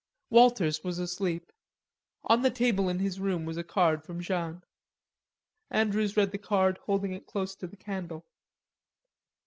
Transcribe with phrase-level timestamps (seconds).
[0.31, 1.51] Walters was asleep.
[2.23, 4.63] On the table in his room was a card from Jeanne.
[5.69, 8.25] Andrews read the card holding it close to the candle.